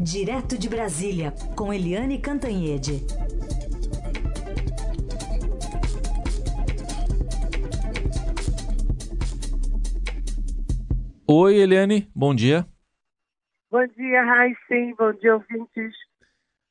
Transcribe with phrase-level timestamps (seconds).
[0.00, 3.02] Direto de Brasília, com Eliane Cantanhede.
[11.26, 12.66] Oi, Eliane, bom dia.
[13.70, 15.94] Bom dia, Raíssen, bom dia, ouvintes.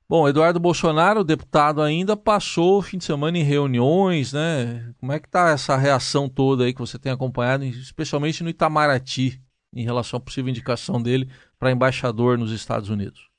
[0.07, 4.93] Bom, Eduardo Bolsonaro, deputado ainda, passou o fim de semana em reuniões, né?
[4.99, 9.41] Como é que tá essa reação toda aí que você tem acompanhado, especialmente no Itamaraty,
[9.73, 11.27] em relação à possível indicação dele
[11.59, 13.29] para embaixador nos Estados Unidos?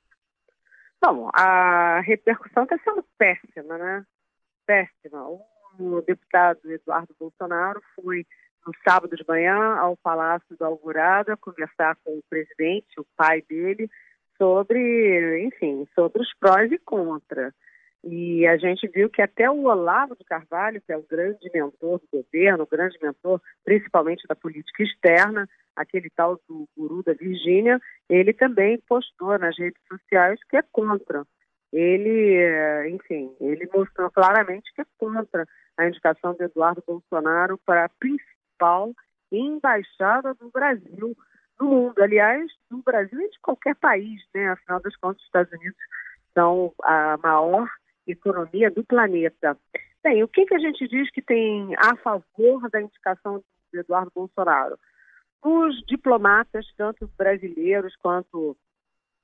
[1.05, 4.05] Bom, a repercussão está sendo péssima, né?
[4.66, 5.29] Péssima.
[5.79, 8.27] O deputado Eduardo Bolsonaro foi
[8.66, 13.88] no sábado de manhã ao Palácio da Alvorada conversar com o presidente, o pai dele,
[14.37, 17.55] sobre, enfim, sobre os prós e contras.
[18.09, 21.98] E a gente viu que até o Olavo de Carvalho, que é o grande mentor
[21.98, 27.80] do governo, o grande mentor principalmente da política externa, aquele tal do guru da Virgínia,
[28.09, 31.27] ele também postou nas redes sociais que é contra.
[31.73, 35.45] Ele, enfim, ele mostrou claramente que é contra
[35.77, 38.93] a indicação de Eduardo Bolsonaro para a principal
[39.32, 41.16] embaixada do Brasil
[41.59, 44.49] no mundo, aliás, no Brasil e de qualquer país, né?
[44.51, 45.79] Afinal das contas, os Estados Unidos
[46.32, 47.68] são a maior
[48.07, 49.57] economia do planeta.
[50.02, 54.12] Bem, o que, que a gente diz que tem a favor da indicação de Eduardo
[54.15, 54.79] Bolsonaro?
[55.43, 58.57] Os diplomatas, tanto brasileiros quanto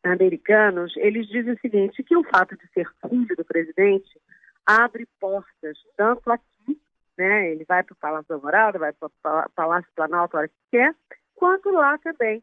[0.04, 4.20] americanos, eles dizem o seguinte, que o fato de ser filho do presidente
[4.66, 6.80] abre portas, tanto aqui,
[7.16, 10.48] né, ele vai para o Palácio da Morada, vai para o Palácio Planalto a hora
[10.48, 10.94] que quer,
[11.34, 12.42] quanto lá também,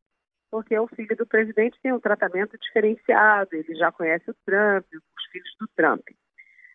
[0.52, 5.26] porque o filho do presidente tem um tratamento diferenciado, ele já conhece o Trump, os
[5.32, 6.02] filhos do Trump.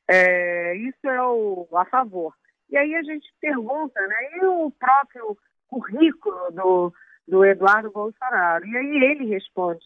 [0.09, 2.35] É, isso é o a favor.
[2.71, 5.37] E aí a gente pergunta, né, e o próprio
[5.69, 6.93] currículo do,
[7.27, 8.67] do Eduardo Bolsonaro?
[8.67, 9.85] E aí ele responde,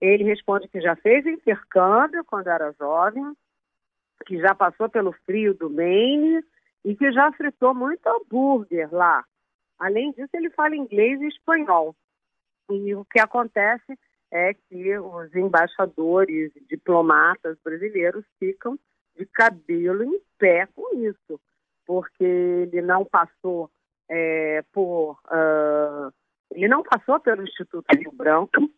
[0.00, 3.34] ele responde que já fez intercâmbio quando era jovem,
[4.26, 6.42] que já passou pelo frio do Maine
[6.84, 9.24] e que já fritou muito hambúrguer lá.
[9.78, 11.94] Além disso, ele fala inglês e espanhol.
[12.70, 13.98] E o que acontece
[14.30, 18.78] é que os embaixadores, diplomatas brasileiros ficam
[19.18, 21.40] de cabelo em pé com isso,
[21.84, 23.70] porque ele não passou
[24.08, 26.12] é, por uh,
[26.50, 28.70] ele não passou pelo Instituto Rio Branco,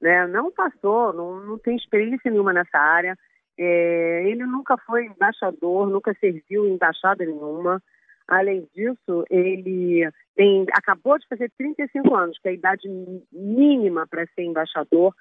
[0.00, 0.26] né?
[0.26, 3.16] Não passou, não, não tem experiência nenhuma nessa área.
[3.58, 7.82] É, ele nunca foi embaixador, nunca serviu em embaixada nenhuma.
[8.26, 12.88] Além disso, ele tem, acabou de fazer 35 anos, que é a idade
[13.32, 15.14] mínima para ser embaixador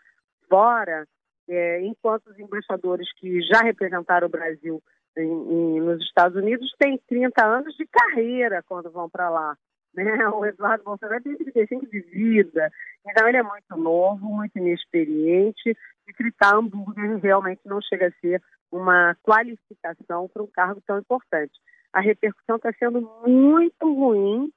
[0.47, 1.05] fora,
[1.49, 4.81] é, enquanto os embaixadores que já representaram o Brasil
[5.17, 9.57] em, em, nos Estados Unidos têm 30 anos de carreira quando vão para lá.
[9.93, 10.03] Né?
[10.35, 12.71] O Eduardo Bolsonaro tem 35 de vida,
[13.05, 15.75] então ele é muito novo, muito inexperiente,
[16.07, 21.59] e fritar hambúrguer realmente não chega a ser uma qualificação para um cargo tão importante
[21.93, 24.51] a repercussão está sendo muito ruim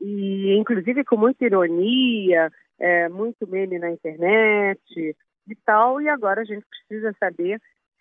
[0.00, 5.16] e inclusive com muita ironia, é, muito meme na internet
[5.48, 6.00] e tal.
[6.00, 7.60] E agora a gente precisa saber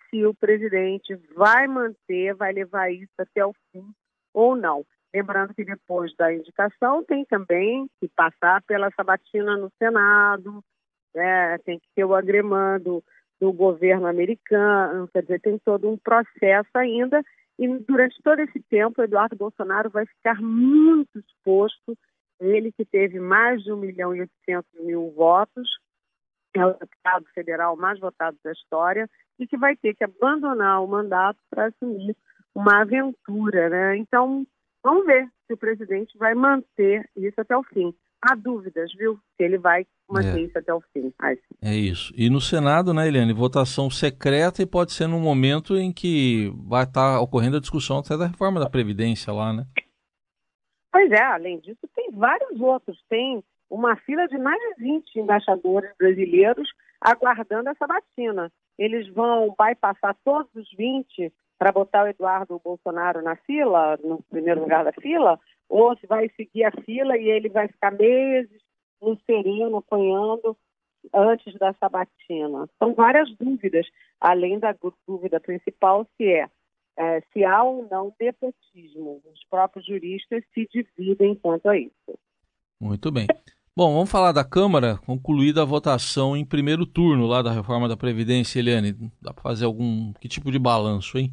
[0.10, 3.86] se o presidente vai manter, vai levar isso até o fim
[4.34, 4.86] ou não.
[5.14, 10.64] Lembrando que depois da indicação tem também que passar pela sabatina no Senado,
[11.14, 11.58] né?
[11.60, 13.04] tem que ter o agremando
[13.40, 17.24] do governo americano, quer dizer, tem todo um processo ainda
[17.58, 21.98] e durante todo esse tempo, Eduardo Bolsonaro vai ficar muito exposto.
[22.40, 25.70] Ele que teve mais de 1 milhão e 800 mil votos,
[26.54, 29.10] é o deputado federal mais votado da história,
[29.40, 32.16] e que vai ter que abandonar o mandato para assumir
[32.54, 33.70] uma aventura.
[33.70, 33.98] Né?
[33.98, 34.46] Então,
[34.84, 37.94] vamos ver se o presidente vai manter isso até o fim
[38.24, 39.20] há dúvidas, viu?
[39.36, 40.42] Se ele vai manter é.
[40.42, 41.14] isso até o fim.
[41.20, 42.14] Ai, é isso.
[42.16, 46.84] E no Senado, né, Eliane, votação secreta e pode ser num momento em que vai
[46.84, 49.66] estar ocorrendo a discussão até da reforma da Previdência lá, né?
[50.92, 53.04] Pois é, além disso, tem vários outros.
[53.10, 56.70] Tem uma fila de mais de 20 embaixadores brasileiros
[57.02, 58.52] aguardando essa vacina.
[58.78, 64.62] Eles vão bypassar todos os 20 para botar o Eduardo Bolsonaro na fila, no primeiro
[64.62, 68.62] lugar da fila, ou se vai seguir a fila e ele vai ficar meses
[69.02, 70.56] no sereno, apanhando
[71.12, 72.70] antes da sabatina.
[72.78, 73.88] São várias dúvidas,
[74.22, 74.76] além da
[75.08, 76.48] dúvida principal se é,
[76.96, 79.20] é se há ou não nepotismo.
[79.34, 82.20] Os próprios juristas se dividem quanto a isso.
[82.80, 83.28] Muito bem.
[83.76, 87.98] Bom, vamos falar da Câmara, concluída a votação em primeiro turno lá da reforma da
[87.98, 88.94] Previdência, Eliane.
[89.20, 91.32] Dá para fazer algum que tipo de balanço, hein?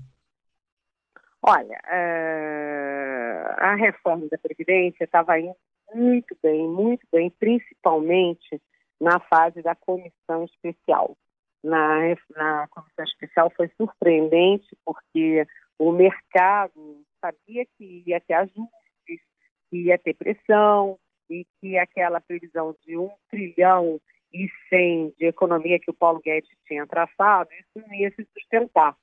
[1.42, 3.44] Olha, é...
[3.58, 5.54] a reforma da Previdência estava indo
[5.94, 8.58] muito bem, muito bem, principalmente
[8.98, 11.14] na fase da comissão especial.
[11.62, 11.98] na,
[12.34, 15.46] na comissão especial foi surpreendente, porque
[15.78, 19.20] o mercado sabia que ia ter ajustes,
[19.68, 20.98] que ia ter pressão,
[21.30, 24.00] e que aquela previsão de um trilhão
[24.32, 28.96] e cem de economia que o Paulo Guedes tinha traçado, isso não ia se sustentar.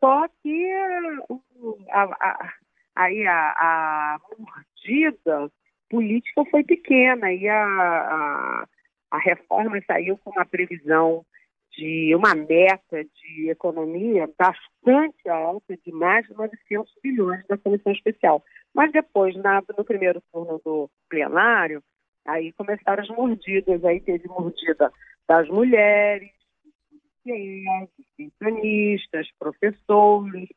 [0.00, 0.72] Só que
[1.90, 2.52] a, a,
[2.96, 5.50] aí a, a mordida
[5.88, 8.66] política foi pequena e a, a,
[9.12, 11.24] a reforma saiu com uma previsão
[11.76, 18.42] de uma meta de economia bastante alta, de mais de 900 bilhões da Comissão Especial.
[18.74, 21.82] Mas depois, na, no primeiro turno do plenário,
[22.26, 24.92] aí começaram as mordidas, aí teve mordida
[25.28, 26.30] das mulheres,
[27.24, 30.48] dos pensionistas, professores,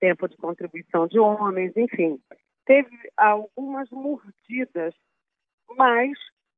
[0.00, 2.18] tempo de contribuição de homens, enfim.
[2.66, 4.94] Teve algumas mordidas,
[5.76, 6.12] mas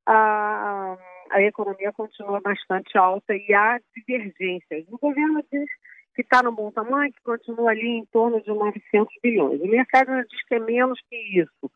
[0.06, 0.96] a,
[1.30, 4.84] a economia continua bastante alta e há divergências.
[4.88, 5.68] O governo diz
[6.14, 9.60] que está no bom tamanho, que continua ali em torno de 900 bilhões.
[9.60, 11.70] O mercado diz que é menos que isso.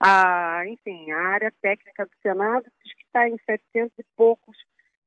[0.00, 4.56] Ah, enfim, a área técnica do Senado diz que está em 700 e poucos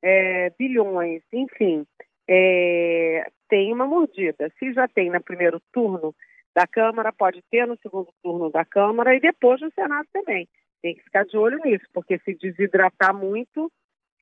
[0.02, 1.22] é, bilhões.
[1.34, 1.86] Enfim,
[2.28, 4.52] é, tem uma mordida.
[4.58, 6.16] Se já tem no primeiro turno
[6.56, 10.48] da Câmara, pode ter no segundo turno da Câmara e depois no Senado também.
[10.82, 13.72] Tem que ficar de olho nisso, porque se desidratar muito,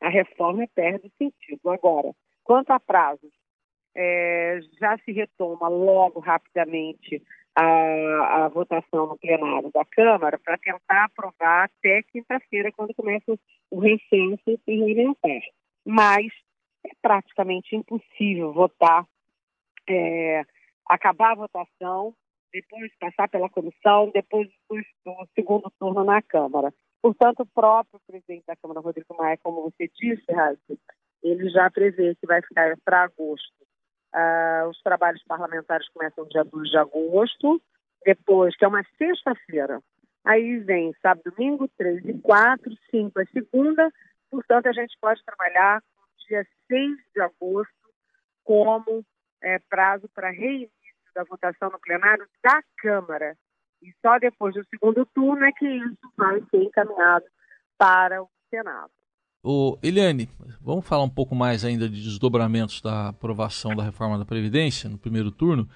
[0.01, 1.69] a reforma perde sentido.
[1.69, 2.11] Agora,
[2.43, 3.31] quanto a prazos,
[3.95, 7.21] é, já se retoma logo rapidamente
[7.55, 13.39] a, a, votação no plenário da Câmara para tentar aprovar até quinta-feira, quando começa
[13.71, 15.41] o recesso parlamentar.
[15.85, 16.27] Mas
[16.85, 19.05] é praticamente impossível votar,
[19.87, 20.43] é,
[20.87, 22.13] acabar a votação,
[22.51, 26.73] depois passar pela comissão, depois do segundo turno na Câmara.
[27.05, 30.79] Portanto, o próprio presidente da Câmara, Rodrigo Maia, como você disse, Razi,
[31.21, 33.53] ele já prevê que vai ficar para agosto.
[34.11, 37.61] Uh, os trabalhos parlamentares começam dia 2 de agosto,
[38.03, 39.83] depois, que é uma sexta-feira.
[40.23, 43.93] Aí vem sábado, domingo, 3 e 4, 5 é segunda.
[44.31, 45.83] Portanto, a gente pode trabalhar
[46.27, 47.71] dia 6 de agosto
[48.43, 49.05] como
[49.43, 50.71] é, prazo para reinício
[51.13, 53.37] da votação no plenário da Câmara.
[53.85, 57.25] E só depois do segundo turno é que isso vai ser encaminhado
[57.77, 58.89] para o Senado.
[59.43, 60.27] O Eliane,
[60.59, 64.97] vamos falar um pouco mais ainda de desdobramentos da aprovação da reforma da Previdência no
[64.97, 65.69] primeiro turno.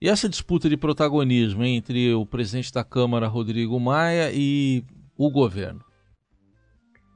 [0.00, 4.82] E essa disputa de protagonismo entre o presidente da Câmara, Rodrigo Maia, e
[5.14, 5.84] o governo?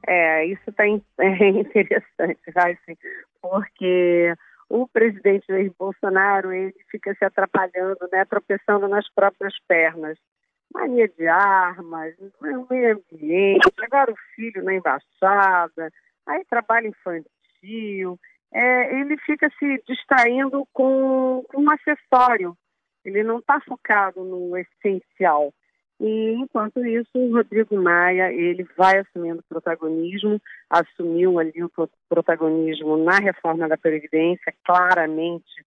[0.07, 2.93] É, isso está é interessante, Raíssa,
[3.41, 4.35] porque
[4.69, 10.17] o presidente Jair Bolsonaro ele fica se atrapalhando, né, tropeçando nas próprias pernas.
[10.73, 15.89] Mania de armas, meio ambiente, agora o filho na embaixada,
[16.25, 18.19] aí trabalho infantil.
[18.53, 22.55] É, ele fica se distraindo com, com um acessório.
[23.05, 25.53] Ele não está focado no essencial.
[25.99, 30.39] E enquanto isso, o Rodrigo Maia ele vai assumindo protagonismo,
[30.69, 31.71] assumiu ali o
[32.07, 35.65] protagonismo na reforma da Previdência, claramente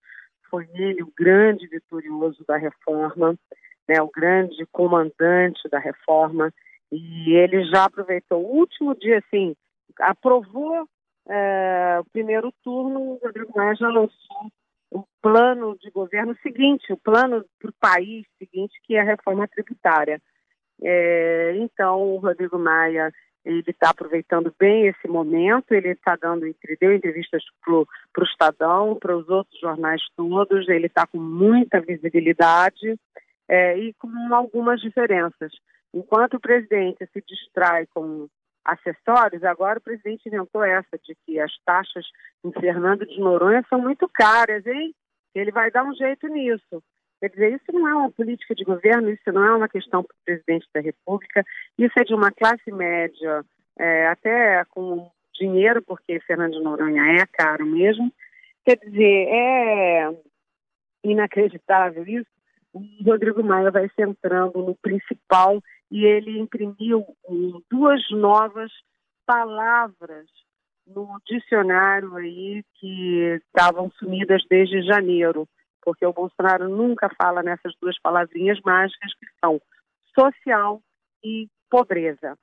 [0.49, 3.37] foi ele o grande vitorioso da reforma,
[3.89, 6.53] né, o grande comandante da reforma,
[6.93, 9.55] e ele já aproveitou o último dia, assim,
[9.99, 10.89] aprovou
[11.29, 14.51] é, o primeiro turno, o Rodrigo Maia já lançou
[14.91, 19.47] o plano de governo seguinte, o plano para o país seguinte, que é a reforma
[19.47, 20.21] tributária.
[20.83, 23.13] É, então, o Rodrigo Maia
[23.45, 26.45] ele está aproveitando bem esse momento, ele está dando
[26.79, 32.99] deu entrevistas para o Estadão, para os outros jornais todos, ele está com muita visibilidade
[33.49, 35.53] é, e com algumas diferenças.
[35.95, 38.29] Enquanto o presidente se distrai com
[38.65, 42.05] acessórios, agora o presidente inventou essa de que as taxas
[42.45, 44.95] em Fernando de Noronha são muito caras, hein?
[45.35, 46.83] Ele vai dar um jeito nisso.
[47.21, 50.15] Quer dizer, isso não é uma política de governo, isso não é uma questão para
[50.15, 51.45] o presidente da República,
[51.79, 53.45] isso é de uma classe média,
[53.79, 58.13] é, até com dinheiro, porque Fernando de Noronha é caro mesmo.
[58.65, 60.11] Quer dizer, é
[61.05, 62.31] inacreditável isso.
[62.73, 67.05] O Rodrigo Maia vai se entrando no principal e ele imprimiu
[67.71, 68.71] duas novas
[69.27, 70.27] palavras
[70.87, 75.49] no dicionário aí que estavam sumidas desde janeiro,
[75.83, 79.61] porque o Bolsonaro nunca fala nessas duas palavrinhas mágicas que são
[80.19, 80.81] social
[81.25, 82.37] e pobreza.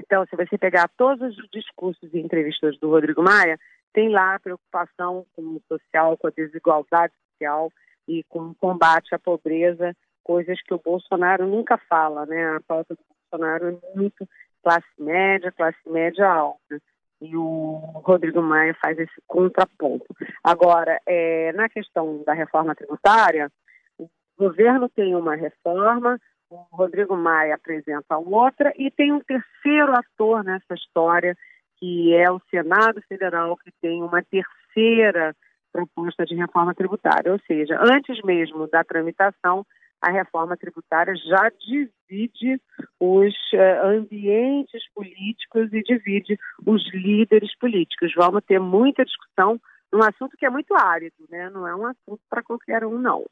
[0.00, 3.58] Então, se você pegar todos os discursos e entrevistas do Rodrigo Maia,
[3.92, 7.70] tem lá a preocupação com o social, com a desigualdade social
[8.08, 12.56] e com o combate à pobreza, coisas que o Bolsonaro nunca fala, né?
[12.56, 13.00] A pauta do
[13.30, 14.28] Bolsonaro é muito
[14.62, 16.80] classe média, classe média alta.
[17.20, 20.06] e o Rodrigo Maia faz esse contraponto.
[20.42, 23.50] Agora, é, na questão da reforma tributária,
[23.98, 24.08] o
[24.38, 30.74] governo tem uma reforma, o Rodrigo Maia apresenta outra e tem um terceiro ator nessa
[30.74, 31.36] história,
[31.76, 35.34] que é o Senado Federal, que tem uma terceira
[35.72, 37.32] proposta de reforma tributária.
[37.32, 39.64] Ou seja, antes mesmo da tramitação,
[40.00, 42.60] a reforma tributária já divide
[42.98, 48.12] os uh, ambientes políticos e divide os líderes políticos.
[48.16, 49.60] Vamos ter muita discussão
[49.92, 51.50] num assunto que é muito árido, né?
[51.50, 53.24] não é um assunto para qualquer um, não.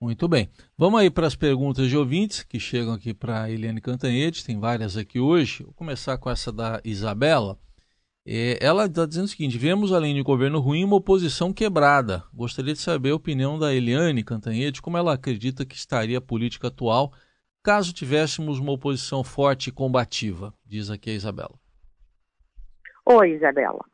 [0.00, 0.50] Muito bem.
[0.76, 4.60] Vamos aí para as perguntas de ouvintes que chegam aqui para a Eliane Cantanhede, tem
[4.60, 5.64] várias aqui hoje.
[5.64, 7.58] Vou começar com essa da Isabela.
[8.26, 12.24] É, ela está dizendo o seguinte: vemos, além de um governo ruim, uma oposição quebrada.
[12.34, 16.68] Gostaria de saber a opinião da Eliane Cantanhede, como ela acredita que estaria a política
[16.68, 17.12] atual
[17.66, 21.58] caso tivéssemos uma oposição forte e combativa, diz aqui a Isabela.
[23.04, 23.84] Oi, Isabela.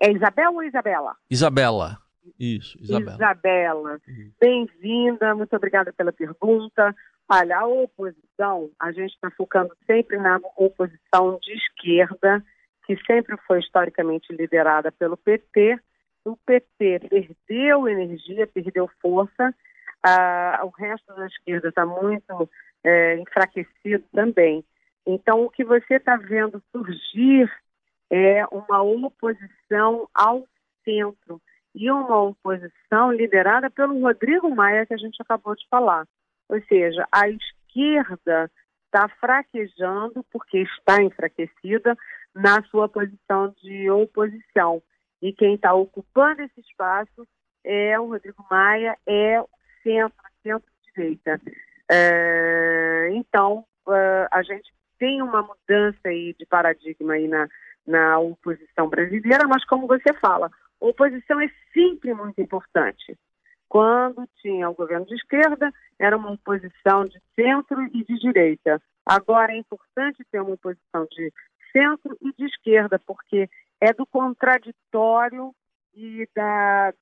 [0.00, 1.14] É Isabela ou Isabela?
[1.30, 1.98] Isabela.
[2.40, 3.16] Isso, Isabela.
[3.16, 4.00] Isabela,
[4.40, 6.96] bem-vinda, muito obrigada pela pergunta.
[7.30, 12.42] Olha, a oposição, a gente está focando sempre na oposição de esquerda,
[12.88, 15.78] que sempre foi historicamente liderada pelo PT.
[16.24, 19.54] O PT perdeu energia, perdeu força,
[20.02, 22.48] ah, o resto da esquerda está muito
[22.82, 24.64] é, enfraquecido também.
[25.06, 27.50] Então, o que você está vendo surgir
[28.10, 30.46] é uma oposição ao
[30.82, 31.42] centro
[31.74, 36.06] e uma oposição liderada pelo Rodrigo Maia, que a gente acabou de falar.
[36.48, 38.50] Ou seja, a esquerda
[38.88, 41.96] está fraquejando, porque está enfraquecida,
[42.34, 44.82] na sua posição de oposição.
[45.20, 47.26] E quem está ocupando esse espaço
[47.64, 49.48] é o Rodrigo Maia, é o
[49.82, 51.40] centro, centro-direita.
[51.90, 57.48] É, então, uh, a gente tem uma mudança aí de paradigma aí na,
[57.86, 63.18] na oposição brasileira, mas como você fala, oposição é sempre muito importante.
[63.68, 68.80] Quando tinha o governo de esquerda, era uma oposição de centro e de direita.
[69.04, 71.32] Agora é importante ter uma oposição de
[71.72, 73.48] centro e de esquerda, porque
[73.80, 75.52] é do contraditório
[75.94, 76.92] e da,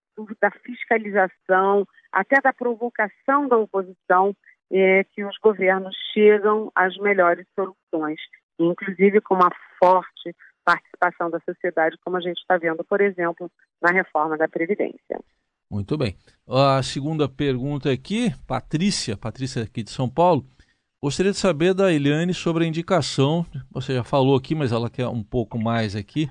[0.40, 4.34] da fiscalização, até da provocação da oposição,
[4.70, 8.20] é, que os governos chegam às melhores soluções,
[8.58, 13.48] inclusive com uma forte participação da sociedade, como a gente está vendo, por exemplo,
[13.80, 15.20] na reforma da Previdência.
[15.70, 16.16] Muito bem.
[16.48, 20.46] A segunda pergunta aqui, Patrícia, Patrícia aqui de São Paulo.
[21.02, 25.06] Gostaria de saber da Eliane sobre a indicação, você já falou aqui, mas ela quer
[25.06, 26.28] um pouco mais aqui,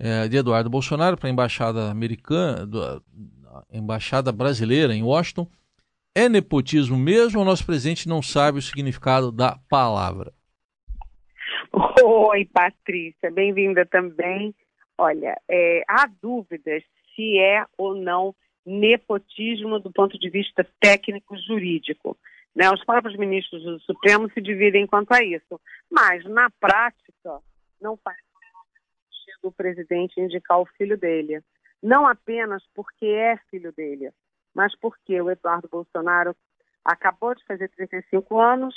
[0.00, 3.02] é, de Eduardo Bolsonaro para a Embaixada Americana, do,
[3.72, 5.46] Embaixada Brasileira em Washington.
[6.14, 10.32] É nepotismo mesmo ou nosso presidente não sabe o significado da palavra?
[12.02, 14.54] Oi, Patrícia, bem-vinda também.
[14.96, 16.82] Olha, é, há dúvidas
[17.14, 22.16] se é ou não nepotismo do ponto de vista técnico-jurídico.
[22.54, 22.70] Né?
[22.70, 25.60] Os próprios ministros do Supremo se dividem quanto a isso.
[25.90, 27.40] Mas, na prática,
[27.80, 28.16] não faz
[29.30, 31.42] sentido o presidente indicar o filho dele.
[31.82, 34.10] Não apenas porque é filho dele,
[34.54, 36.36] mas porque o Eduardo Bolsonaro
[36.84, 38.74] acabou de fazer 35 anos,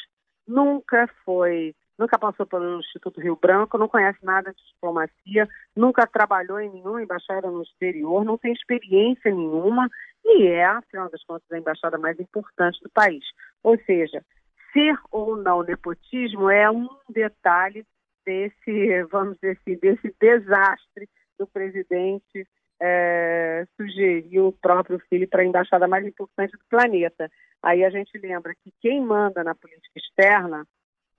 [0.48, 6.60] nunca foi nunca passou pelo Instituto Rio Branco, não conhece nada de diplomacia, nunca trabalhou
[6.60, 9.90] em nenhuma embaixada no exterior, não tem experiência nenhuma
[10.26, 13.24] e é, afinal das contas, a embaixada mais importante do país.
[13.62, 14.24] Ou seja,
[14.72, 17.86] ser ou não nepotismo é um detalhe
[18.26, 22.48] desse, vamos dizer assim, desse desastre do presidente
[22.82, 27.30] é, sugerir o próprio filho para a embaixada mais importante do planeta.
[27.62, 30.66] Aí a gente lembra que quem manda na política externa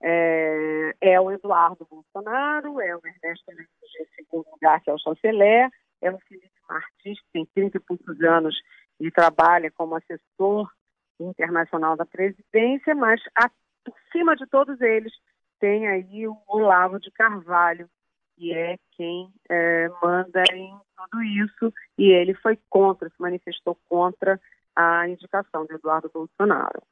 [0.07, 3.65] é, é o Eduardo Bolsonaro, é o Ernesto Araújo
[3.99, 5.67] em segundo lugar, que é o chanceler,
[5.99, 8.55] é o Felipe Martins, que tem 30 e poucos anos
[8.99, 10.71] e trabalha como assessor
[11.19, 13.49] internacional da presidência, mas a,
[13.83, 15.11] por cima de todos eles
[15.59, 17.89] tem aí o Olavo de Carvalho,
[18.35, 24.39] que é quem é, manda em tudo isso, e ele foi contra, se manifestou contra
[24.75, 26.83] a indicação de Eduardo Bolsonaro.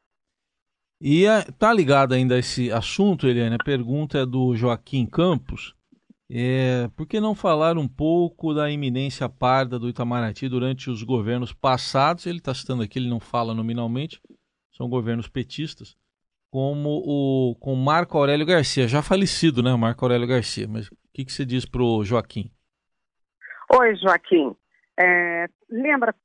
[1.06, 5.76] E está ligado ainda a esse assunto, Eliane, a pergunta é do Joaquim Campos.
[6.32, 11.52] É, por que não falar um pouco da iminência parda do Itamaraty durante os governos
[11.52, 12.26] passados?
[12.26, 14.22] Ele está citando aqui, ele não fala nominalmente,
[14.72, 15.98] são governos petistas,
[16.50, 20.70] como o com Marco Aurélio Garcia, já falecido, né, Marco Aurélio Garcia.
[20.70, 22.50] Mas o que, que você diz para o Joaquim?
[23.78, 24.56] Oi, Joaquim.
[24.98, 26.16] É, lembra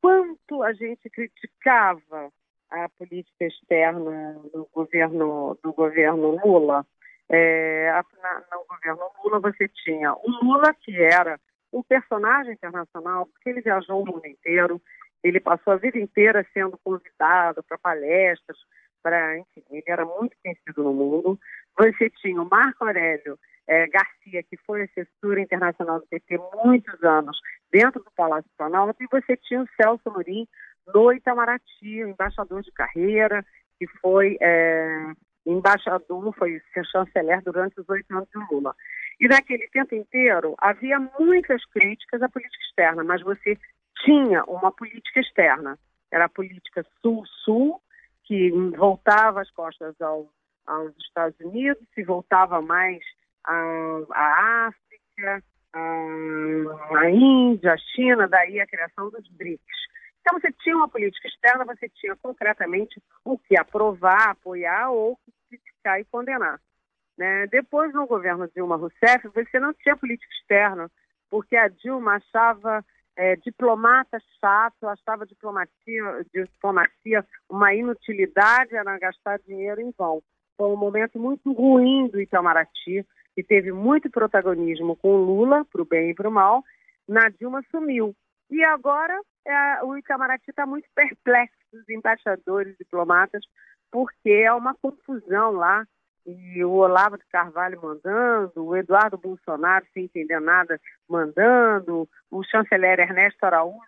[0.00, 2.32] quanto a gente criticava
[2.70, 6.86] a política externa do governo do governo Lula
[7.30, 7.90] É,
[8.22, 11.38] na, no governo Lula você tinha o Lula, que era
[11.72, 14.80] um personagem internacional, porque ele viajou o mundo inteiro,
[15.22, 18.56] ele passou a vida inteira sendo convidado para palestras,
[19.02, 21.38] para, enfim, ele era muito conhecido no mundo.
[21.76, 27.38] Você tinha o Marco Aurélio é, Garcia, que foi assessor internacional do PT muitos anos
[27.70, 30.48] dentro do Palácio Planalto, e você tinha o Celso Amorim
[30.94, 33.44] no Itamaraty, embaixador de carreira,
[33.78, 35.12] que foi é,
[35.46, 36.60] embaixador, foi
[36.92, 38.74] chanceler durante os oito anos de Lula.
[39.20, 43.58] E naquele tempo inteiro havia muitas críticas à política externa, mas você
[44.04, 45.78] tinha uma política externa.
[46.12, 47.80] Era a política sul-sul,
[48.24, 50.28] que voltava as costas ao,
[50.66, 53.00] aos Estados Unidos, se voltava mais
[53.44, 55.42] à África,
[55.72, 59.88] à Índia, à China, daí a criação dos BRICS.
[60.20, 66.00] Então você tinha uma política externa, você tinha concretamente o que aprovar, apoiar ou criticar
[66.00, 66.60] e condenar.
[67.16, 67.46] Né?
[67.48, 70.90] Depois, no governo Dilma Rousseff, você não tinha política externa,
[71.30, 72.84] porque a Dilma achava
[73.16, 80.22] é, diplomata chato, achava diplomacia, diplomacia uma inutilidade, era gastar dinheiro em vão.
[80.56, 85.84] Foi um momento muito ruim do Itamaraty, que teve muito protagonismo com Lula, para o
[85.84, 86.62] bem e para o mal.
[87.08, 88.14] Na Dilma sumiu.
[88.48, 93.42] E agora é, o Itamaraty está muito perplexo, os embaixadores, diplomatas,
[93.90, 95.86] porque é uma confusão lá.
[96.26, 100.78] E o Olavo de Carvalho mandando, o Eduardo Bolsonaro sem entender nada
[101.08, 103.80] mandando, o chanceler Ernesto Araújo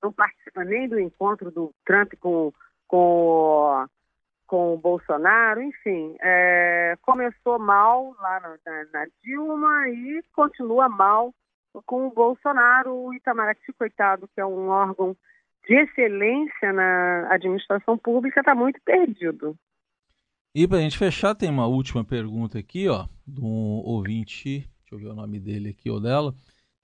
[0.00, 2.52] não participa nem do encontro do Trump com,
[2.86, 3.84] com,
[4.46, 11.34] com o Bolsonaro, enfim, é, começou mal lá na, na Dilma e continua mal
[11.86, 15.16] com o Bolsonaro, o Itamaraty, coitado, que é um órgão
[15.66, 19.56] de excelência na administração pública, está muito perdido.
[20.54, 23.06] E para a gente fechar, tem uma última pergunta aqui, ó,
[23.38, 26.34] um ouvinte, deixa eu ver o nome dele aqui ou dela.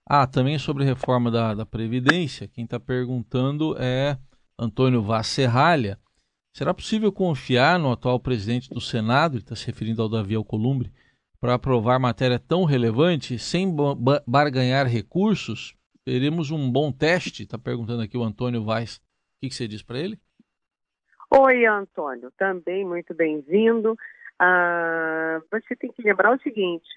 [0.07, 2.47] Ah, também sobre reforma da, da Previdência.
[2.47, 4.19] Quem está perguntando é
[4.59, 5.99] Antônio Vaz Serralha.
[6.53, 10.93] Será possível confiar no atual presidente do Senado, ele está se referindo ao Davi Alcolumbre,
[11.45, 13.69] para aprovar matéria tão relevante sem
[14.27, 15.77] barganhar recursos?
[16.03, 17.43] Teremos um bom teste?
[17.43, 18.97] Está perguntando aqui o Antônio Vaz.
[18.97, 19.01] O
[19.43, 20.19] que, que você diz para ele?
[21.31, 22.33] Oi, Antônio.
[22.39, 23.95] Também muito bem-vindo.
[24.41, 26.89] Ah, você tem que lembrar o seguinte: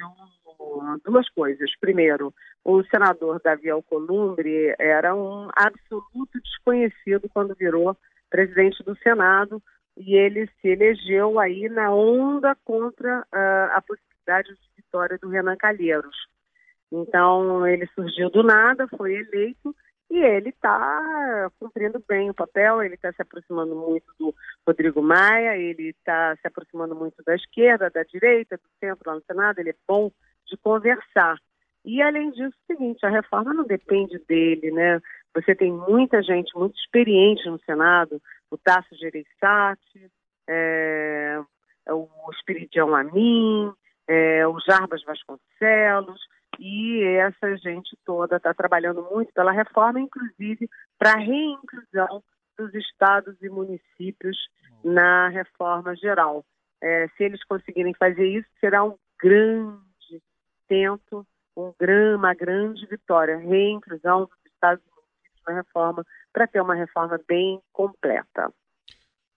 [0.57, 1.69] um, duas coisas.
[1.81, 2.33] Primeiro,
[2.63, 7.97] o senador Davi Alcolumbre era um absoluto desconhecido quando virou
[8.29, 9.61] presidente do Senado
[9.97, 15.29] e ele se elegeu aí na onda contra uh, a possibilidade possibilidade de vitória do
[15.29, 16.15] Renan Calheiros.
[16.91, 19.75] Então, ele surgiu do nada, foi eleito
[20.09, 24.33] e ele está cumprindo bem o papel, ele está se aproximando muito do
[24.65, 29.23] Rodrigo Maia, ele está se aproximando muito da esquerda, da direita, do centro lá no
[29.23, 30.11] Senado, ele é bom
[30.45, 31.37] de conversar.
[31.83, 35.01] E, além disso, é o seguinte, a reforma não depende dele, né?
[35.35, 40.09] Você tem muita gente muito experiente no Senado, o Tasso Gereissati,
[40.47, 41.39] é,
[41.89, 43.73] o Espiridião Amin,
[44.07, 46.19] é, o Jarbas Vasconcelos,
[46.59, 50.67] e essa gente toda está trabalhando muito pela reforma, inclusive
[50.97, 52.23] para a reinclusão
[52.57, 54.37] dos estados e municípios
[54.83, 56.43] na reforma geral.
[56.81, 60.21] É, se eles conseguirem fazer isso, será um grande
[60.67, 66.61] tento, um gran, uma grande vitória, reinclusão dos estados e municípios na reforma, para ter
[66.61, 68.51] uma reforma bem completa.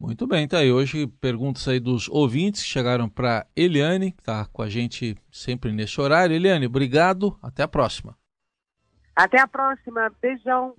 [0.00, 0.72] Muito bem, tá aí.
[0.72, 5.70] Hoje perguntas aí dos ouvintes que chegaram para Eliane, que está com a gente sempre
[5.72, 6.34] nesse horário.
[6.34, 7.38] Eliane, obrigado.
[7.42, 8.16] Até a próxima.
[9.14, 10.10] Até a próxima.
[10.22, 10.74] Beijão.